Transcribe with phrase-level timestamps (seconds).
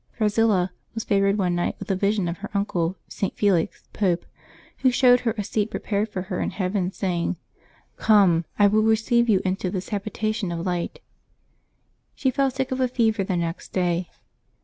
[0.17, 3.37] Thrasilla was favored one night with a vision of her uncle, St.
[3.37, 4.25] Felix, Pope,
[4.79, 7.35] who showed her a seat prepared for her in heaven, saying:"
[7.97, 11.01] Come; I will receive you into this habi tation of light."
[12.15, 14.09] She fell sick of a fever the next day.